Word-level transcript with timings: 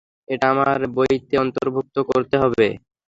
এটা 0.27 0.45
আমার 0.53 0.79
বইতে 0.95 1.35
অন্তর্ভুক্ত 1.43 1.95
করতে 2.09 2.35
হবে। 2.43 2.67